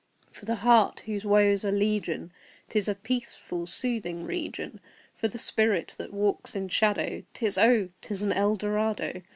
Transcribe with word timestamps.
For 0.31 0.45
the 0.45 0.55
heart 0.55 1.01
whose 1.01 1.25
woes 1.25 1.63
are 1.63 1.71
legion 1.71 2.31
'Tis 2.69 2.87
a 2.87 2.95
peaceful, 2.95 3.67
soothing 3.67 4.23
region 4.25 4.79
For 5.15 5.27
the 5.27 5.37
spirit 5.37 5.93
that 5.99 6.11
walks 6.11 6.55
in 6.55 6.69
shadow 6.69 7.21
'Tis 7.35 7.55
oh, 7.59 7.89
'tis 8.01 8.23
an 8.23 8.31
Eldorado! 8.33 9.21